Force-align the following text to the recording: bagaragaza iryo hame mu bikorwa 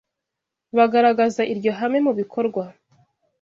bagaragaza 0.77 1.41
iryo 1.53 1.71
hame 1.79 1.99
mu 2.05 2.11
bikorwa 2.19 2.63